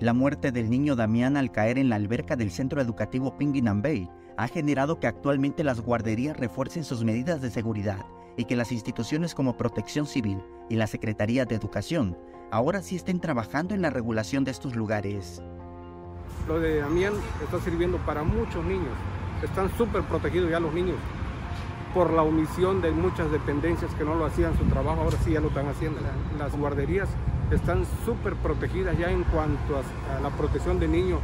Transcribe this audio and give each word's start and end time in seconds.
La 0.00 0.12
muerte 0.12 0.50
del 0.50 0.70
niño 0.70 0.96
Damián 0.96 1.36
al 1.36 1.52
caer 1.52 1.78
en 1.78 1.88
la 1.88 1.94
alberca 1.94 2.34
del 2.34 2.50
centro 2.50 2.80
educativo 2.80 3.38
Pinguinan 3.38 3.80
Bay 3.80 4.10
ha 4.36 4.48
generado 4.48 4.98
que 4.98 5.06
actualmente 5.06 5.62
las 5.62 5.80
guarderías 5.80 6.36
refuercen 6.36 6.82
sus 6.82 7.04
medidas 7.04 7.40
de 7.40 7.50
seguridad 7.50 8.04
y 8.36 8.46
que 8.46 8.56
las 8.56 8.72
instituciones 8.72 9.36
como 9.36 9.56
Protección 9.56 10.06
Civil 10.06 10.42
y 10.68 10.74
la 10.74 10.88
Secretaría 10.88 11.44
de 11.44 11.54
Educación 11.54 12.18
ahora 12.50 12.82
sí 12.82 12.96
estén 12.96 13.20
trabajando 13.20 13.72
en 13.72 13.82
la 13.82 13.90
regulación 13.90 14.42
de 14.42 14.50
estos 14.50 14.74
lugares. 14.74 15.40
Lo 16.48 16.58
de 16.58 16.80
Damián 16.80 17.12
está 17.44 17.60
sirviendo 17.60 17.98
para 17.98 18.24
muchos 18.24 18.64
niños. 18.64 18.92
Están 19.44 19.70
súper 19.78 20.02
protegidos 20.02 20.50
ya 20.50 20.58
los 20.58 20.74
niños 20.74 20.96
por 21.94 22.12
la 22.12 22.22
omisión 22.22 22.82
de 22.82 22.90
muchas 22.90 23.30
dependencias 23.30 23.94
que 23.94 24.04
no 24.04 24.16
lo 24.16 24.26
hacían 24.26 24.58
su 24.58 24.64
trabajo, 24.64 25.02
ahora 25.02 25.16
sí 25.24 25.30
ya 25.32 25.40
lo 25.40 25.48
están 25.48 25.68
haciendo. 25.68 26.00
Las 26.36 26.54
guarderías 26.56 27.08
están 27.52 27.84
súper 28.04 28.34
protegidas 28.34 28.98
ya 28.98 29.10
en 29.10 29.22
cuanto 29.24 29.76
a, 29.78 30.20
la 30.20 30.30
protección 30.30 30.80
de 30.80 30.88
niños. 30.88 31.20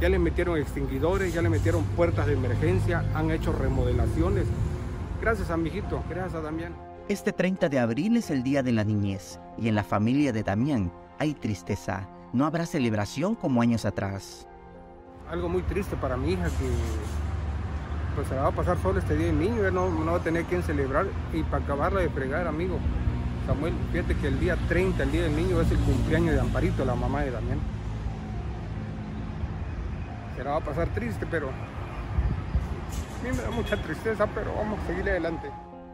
Ya 0.00 0.08
le 0.08 0.20
metieron 0.20 0.56
extinguidores, 0.58 1.34
ya 1.34 1.42
le 1.42 1.48
metieron 1.48 1.82
puertas 1.96 2.26
de 2.26 2.34
emergencia, 2.34 3.04
han 3.14 3.30
hecho 3.32 3.52
remodelaciones. 3.52 4.46
Gracias 5.20 5.50
a 5.50 5.56
mi 5.56 5.68
hijito, 5.68 6.02
gracias 6.08 6.34
a 6.34 6.40
Damián. 6.40 6.72
Este 7.08 7.32
30 7.32 7.68
de 7.68 7.80
abril 7.80 8.16
es 8.16 8.30
el 8.30 8.44
Día 8.44 8.62
de 8.62 8.72
la 8.72 8.84
Niñez 8.84 9.40
y 9.58 9.68
en 9.68 9.74
la 9.74 9.82
familia 9.82 10.32
de 10.32 10.44
Damián 10.44 10.92
hay 11.18 11.34
tristeza. 11.34 12.08
No 12.32 12.46
habrá 12.46 12.64
celebración 12.64 13.34
como 13.34 13.60
años 13.60 13.84
atrás. 13.84 14.46
Algo 15.28 15.48
muy 15.48 15.62
triste 15.62 15.96
para 15.96 16.16
mi 16.16 16.32
hija 16.32 16.44
que 16.44 17.31
pues 18.14 18.28
se 18.28 18.34
la 18.34 18.42
va 18.42 18.48
a 18.48 18.52
pasar 18.52 18.78
solo 18.78 18.98
este 18.98 19.16
día 19.16 19.30
el 19.30 19.38
niño, 19.38 19.70
no, 19.70 19.90
no 19.90 20.12
va 20.12 20.18
a 20.18 20.22
tener 20.22 20.44
quien 20.44 20.62
celebrar 20.62 21.06
y 21.32 21.42
para 21.42 21.64
acabarla 21.64 22.00
de 22.00 22.08
fregar, 22.10 22.46
amigo. 22.46 22.78
Samuel, 23.46 23.74
fíjate 23.90 24.14
que 24.16 24.28
el 24.28 24.38
día 24.38 24.56
30, 24.68 25.02
el 25.02 25.12
día 25.12 25.22
del 25.22 25.36
niño, 25.36 25.60
es 25.60 25.70
el 25.70 25.78
cumpleaños 25.78 26.34
de 26.34 26.40
Amparito, 26.40 26.84
la 26.84 26.94
mamá 26.94 27.22
de 27.22 27.32
Damián. 27.32 27.58
Se 30.36 30.44
la 30.44 30.52
va 30.52 30.56
a 30.58 30.60
pasar 30.60 30.88
triste, 30.88 31.26
pero 31.30 31.48
a 31.48 33.24
mí 33.24 33.36
me 33.36 33.42
da 33.42 33.50
mucha 33.50 33.76
tristeza, 33.82 34.26
pero 34.34 34.54
vamos 34.54 34.78
a 34.80 34.86
seguir 34.86 35.08
adelante. 35.08 35.50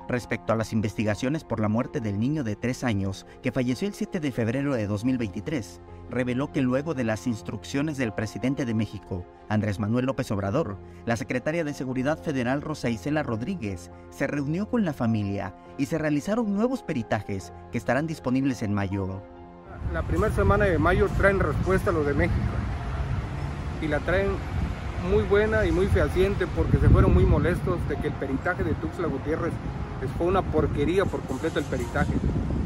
Respecto 0.09 0.55
a 0.55 0.57
las 0.57 0.73
investigaciones 0.73 1.45
por 1.45 1.61
la 1.61 1.69
muerte 1.69 2.01
del 2.01 2.19
niño 2.19 2.43
de 2.43 2.57
3 2.57 2.83
años 2.85 3.27
que 3.43 3.53
falleció 3.53 3.87
el 3.87 3.93
7 3.93 4.21
de 4.21 4.33
febrero 4.33 4.75
de 4.75 4.87
2023, 4.87 5.83
reveló 6.09 6.51
que 6.51 6.63
luego 6.63 6.95
de 6.95 7.05
las 7.05 7.27
instrucciones 7.27 7.99
del 7.99 8.15
presidente 8.15 8.65
de 8.65 8.73
México, 8.73 9.27
Andrés 9.51 9.79
Manuel 9.79 10.07
López 10.07 10.31
Obrador, 10.31 10.79
la 11.05 11.17
secretaria 11.17 11.63
de 11.63 11.75
Seguridad 11.75 12.23
Federal 12.23 12.63
Rosa 12.63 12.89
Isela 12.89 13.23
Rodríguez 13.23 13.91
se 14.09 14.27
reunió 14.27 14.71
con 14.71 14.87
la 14.87 14.95
familia 14.95 15.55
y 15.77 15.85
se 15.85 15.99
realizaron 15.99 16.55
nuevos 16.55 16.83
peritajes 16.83 17.53
que 17.71 17.77
estarán 17.77 18.07
disponibles 18.07 18.63
en 18.63 18.73
mayo. 18.73 19.23
La 19.93 20.03
primera 20.03 20.35
semana 20.35 20.65
de 20.65 20.79
mayo 20.79 21.09
traen 21.19 21.39
respuesta 21.39 21.91
a 21.91 21.93
lo 21.93 22.03
de 22.05 22.15
México 22.15 22.41
y 23.83 23.89
la 23.89 24.01
traen 24.01 24.31
muy 25.03 25.23
buena 25.25 25.65
y 25.65 25.73
muy 25.73 25.87
fehaciente 25.87 26.47
porque 26.47 26.79
se 26.79 26.89
fueron 26.89 27.15
muy 27.15 27.25
molestos 27.25 27.77
de 27.89 27.97
que 27.97 28.09
el 28.09 28.15
peritaje 28.15 28.65
de 28.65 28.75
Tuxtla 28.75 29.07
Gutiérrez 29.07 29.53
fue 30.17 30.27
una 30.27 30.43
porquería 30.43 31.05
por 31.05 31.21
completo 31.23 31.59
el 31.59 31.65
peritaje. 31.65 32.13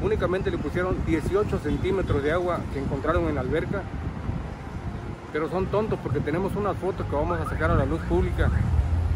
Únicamente 0.03 0.51
le 0.51 0.59
pusieron 0.59 0.97
18 1.07 1.59
centímetros 1.59 2.23
de 2.23 2.33
agua 2.33 2.61
que 2.73 2.81
encontraron 2.81 3.29
en 3.29 3.37
la 3.37 3.41
alberca, 3.43 3.83
pero 5.33 5.49
son 5.49 5.67
tontos 5.67 5.99
porque 6.03 6.21
tenemos 6.21 6.57
unas 6.57 6.77
fotos 6.77 7.07
que 7.07 7.15
vamos 7.15 7.41
a 7.41 7.49
sacar 7.49 7.71
a 7.71 7.75
la 7.75 7.85
luz 7.85 8.01
pública 8.03 8.51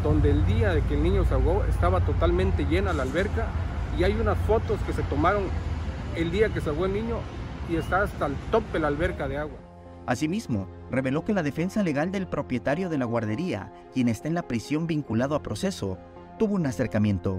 donde 0.03 0.31
el 0.31 0.45
día 0.45 0.73
de 0.73 0.81
que 0.81 0.93
el 0.93 1.03
niño 1.03 1.25
se 1.25 1.33
ahogó 1.33 1.63
estaba 1.67 2.01
totalmente 2.01 2.65
llena 2.65 2.93
la 2.93 3.03
alberca 3.03 3.47
y 3.97 4.03
hay 4.03 4.13
unas 4.13 4.37
fotos 4.39 4.79
que 4.85 4.93
se 4.93 5.03
tomaron 5.03 5.43
el 6.15 6.31
día 6.31 6.49
que 6.49 6.61
se 6.61 6.69
ahogó 6.69 6.85
el 6.85 6.93
niño 6.93 7.17
y 7.69 7.75
está 7.75 8.03
hasta 8.03 8.27
el 8.27 8.35
tope 8.51 8.79
la 8.79 8.87
alberca 8.87 9.27
de 9.27 9.37
agua. 9.37 9.66
Asimismo, 10.07 10.67
reveló 10.89 11.25
que 11.25 11.33
la 11.33 11.43
defensa 11.43 11.83
legal 11.83 12.11
del 12.13 12.27
propietario 12.27 12.89
de 12.89 12.97
la 12.97 13.05
guardería, 13.05 13.73
quien 13.93 14.07
está 14.07 14.29
en 14.29 14.35
la 14.35 14.47
prisión 14.47 14.87
vinculado 14.87 15.35
a 15.35 15.43
proceso, 15.43 15.97
tuvo 16.39 16.55
un 16.55 16.65
acercamiento. 16.65 17.37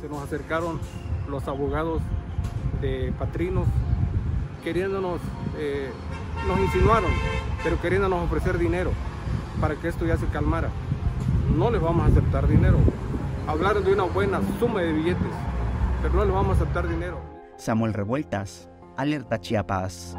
Se 0.00 0.08
nos 0.08 0.22
acercaron 0.22 0.80
los 1.28 1.46
abogados 1.46 2.02
de 2.80 3.14
Patrinos 3.18 3.66
queriéndonos, 4.64 5.20
eh, 5.58 5.90
nos 6.48 6.58
insinuaron, 6.58 7.12
pero 7.62 7.80
queriéndonos 7.80 8.24
ofrecer 8.24 8.58
dinero 8.58 8.90
para 9.60 9.76
que 9.76 9.86
esto 9.86 10.04
ya 10.04 10.16
se 10.16 10.26
calmara. 10.26 10.70
No 11.56 11.70
les 11.70 11.80
vamos 11.80 12.04
a 12.04 12.06
aceptar 12.06 12.48
dinero. 12.48 12.78
Hablaron 13.46 13.84
de 13.84 13.92
una 13.92 14.02
buena 14.04 14.40
suma 14.58 14.80
de 14.80 14.92
billetes, 14.92 15.22
pero 16.02 16.14
no 16.14 16.24
les 16.24 16.34
vamos 16.34 16.58
a 16.58 16.62
aceptar 16.62 16.88
dinero. 16.88 17.20
Samuel 17.56 17.94
Revueltas, 17.94 18.68
Alerta 18.96 19.40
Chiapas. 19.40 20.16